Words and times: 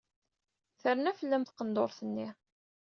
Terna 0.81 1.11
fell-am 1.19 1.43
taqendurt-nni. 1.45 2.27